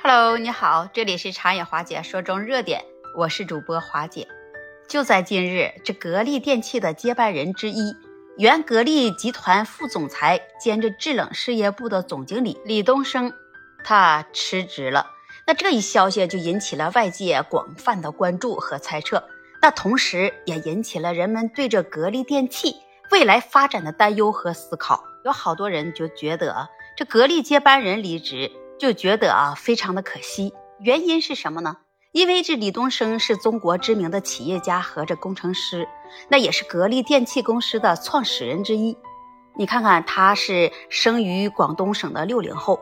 [0.00, 2.84] Hello，你好，这里是长野华姐说中热点，
[3.16, 4.28] 我是主播华姐。
[4.88, 7.96] 就在近日，这格力电器的接班人之一，
[8.36, 13.32] 原格力集团副总裁兼着制冷事业部的总经理李东生，
[13.82, 15.04] 他辞职了。
[15.48, 19.24] 那这一消息就引起了外界广泛的关注和猜测，
[19.60, 22.76] 那同时也引起了人们对这格力电器
[23.10, 25.02] 未来发展的担忧和思考。
[25.24, 28.48] 有好多人就觉得这格力接班人离职。
[28.78, 30.52] 就觉得啊，非常的可惜。
[30.80, 31.76] 原因是什么呢？
[32.12, 35.86] 因为这李东生是中国知名的企业家和这工程师，
[36.28, 38.96] 那也是格力电器公司的创始人之一。
[39.56, 42.80] 你看看，他是生于广东省的六零后，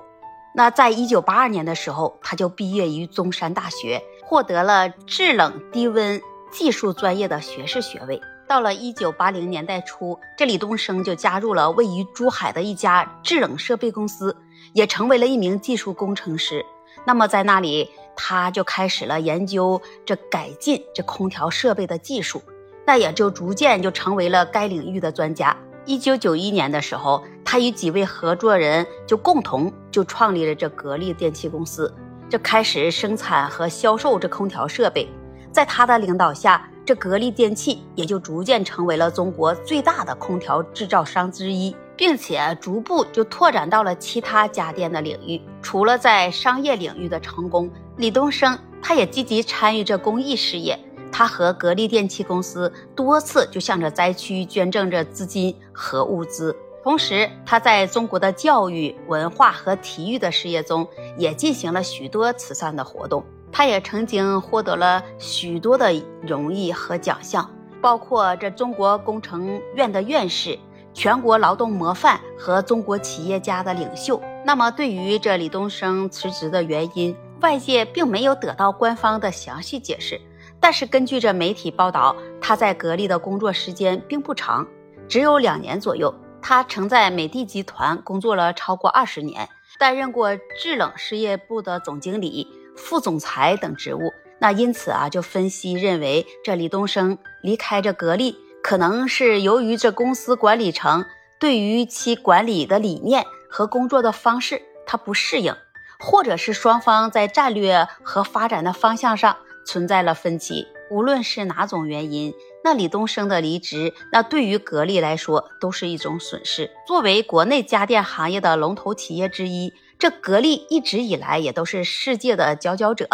[0.55, 6.21] 那在一九八二年的时候，他就毕业于中山大学，获得了制冷低温
[6.53, 8.21] 技术专业的学士学位。
[8.47, 14.37] 到了一九八零年代初，这李东生就加入了位于珠海的一家制冷设备公司。
[14.73, 16.65] 也成为了一名技术工程师。
[17.05, 22.43] 那么在那里，他就开始了研究这改进这空调设备的技术，
[22.87, 25.57] 那也就逐渐就成为了该领域的专家。
[25.85, 31.95] 一九九一年的时候，他与几位合作人就共同就创立了这格力电器公司，
[32.29, 35.09] 就开始生产和销售这空调设备。
[35.53, 41.75] 在他的领导下，这格力电器也就逐渐成为了中国最大的空调制造商之一。
[41.97, 45.41] 并且逐步就拓展到了其他家电的领域。
[45.63, 50.79] 除了在商业领域的成功，李东生他也积极参与着公益事业。
[51.11, 56.55] 他和格力电器公司多次就向着灾区捐赠着资金和物资。
[56.85, 60.87] 同时，他在中国的教育、文化和体育的事业中
[61.17, 63.25] 也进行了许多慈善的活动。
[63.51, 70.59] 他也曾经获得了许多的荣誉和奖项，包括这中国工程院的院士。
[70.97, 74.19] 全国劳动模范和中国企业家的领袖。
[74.47, 80.19] 那么，对于这李东生辞职的原因，外界并没有得到官方的详细解释。
[80.59, 84.67] 但是，根据这媒体报道，他在格力的工作时间并不长，
[85.07, 86.13] 只有两年左右。
[86.41, 89.47] 他曾在美的集团工作了超过二十年，
[89.79, 94.11] 担任过制冷事业部的总经理、副总裁等职务。
[94.39, 98.39] 那因此啊，就分析认为，这李东生离开这格力。
[98.67, 101.05] 可能是由于这公司管理层
[101.39, 105.55] 对于其管理的理念和工作的方式他不适应，
[106.01, 110.67] 或者是双方在战略和发展的方向上存在了分歧。
[110.91, 112.35] 无论是哪种原因，
[112.65, 116.69] 那李东生的离职，那对于格力来说都是一种损失。
[116.89, 123.09] 作为国内家电行业的龙头企业之一，这格力一直以来也都是世界的佼佼者。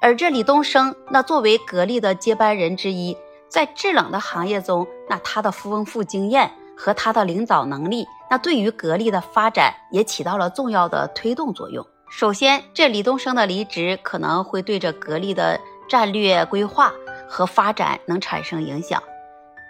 [0.00, 3.16] 而这李东生，那作为格力的接班人之一。
[3.48, 11.84] 在制冷的行业中，那他的丰富经验和他的领导能力，那对于格力的发展也起到了重要的推动作用。
[12.10, 16.92] 首先，这李东生的离职可能会对着格力的战略规划
[17.28, 19.02] 和发展能产生影响。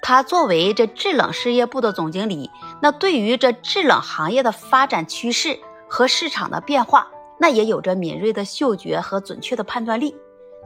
[0.00, 2.50] 他作为这制冷事业部的总经理，
[2.80, 5.58] 那对于这制冷行业的发展趋势
[5.88, 7.08] 和市场的变化，
[7.38, 10.16] 那也有着敏锐的嗅觉和准确的判断力。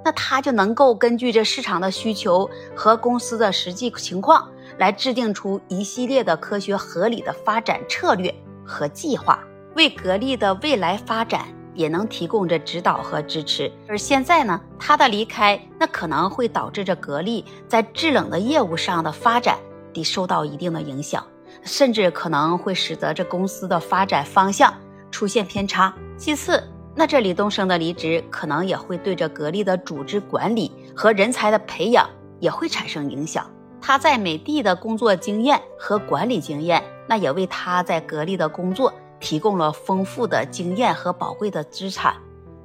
[0.05, 4.49] 那他就能够根据这市场的需求和公司的实际情况，
[4.79, 9.39] 来制定出一系列的科学合理的发展策略和计划，
[9.77, 13.71] 为格力的未来发展也能提供着指导和支持。
[13.89, 19.59] 而现在呢，他的离开，那可能会导致着格力在制冷的业务上的发展
[19.93, 21.25] 得受到一定的影响，
[21.63, 24.75] 甚至可能会使得这公司的发展方向
[25.11, 25.95] 出现偏差。
[26.17, 26.63] 其次，
[26.95, 32.09] 那这李东生的离职，可能也会对着格力的组织管理和人才的培养
[32.39, 33.51] 也会产生影响。
[33.81, 42.15] 他在美的的工作经验和管理经验，那也为他在格力的工作提供了丰富的经验和宝贵的资产。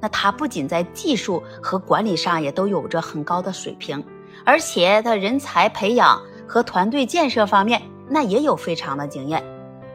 [0.00, 4.04] 那他不仅在技术和管理上也都有着很高的水平，
[4.44, 9.42] 而且他人才培养和团队建设方面，那也有非常的经验。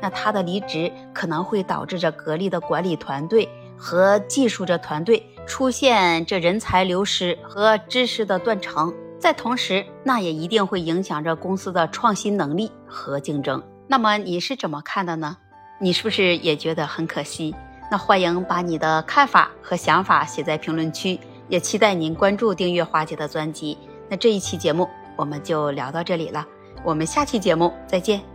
[0.01, 3.47] 那他的离职可能会导致着格力的管理团队。
[3.83, 13.61] 和技术的团队出现这人才流失和知识的断层，在同时，那也一定会影响着公司的创新能力和竞争。
[13.85, 15.35] 那么你是怎么看的呢？
[15.81, 17.53] 你是不是也觉得很可惜？
[17.91, 21.19] 那欢迎把你的看法和想法写在评论区，
[21.49, 23.77] 也期待您关注订阅华姐的专辑。
[24.07, 24.87] 那这一期节目
[25.17, 26.47] 我们就聊到这里了，
[26.85, 28.32] 我们下期节目再见。